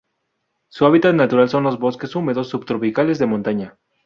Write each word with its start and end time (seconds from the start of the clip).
Su 0.69 0.87
hábitat 0.87 1.13
natural 1.13 1.47
son 1.47 1.61
los 1.63 1.77
bosques 1.77 2.15
húmedos 2.15 2.49
subtropicales 2.49 3.19
de 3.19 3.27
montaña. 3.27 3.77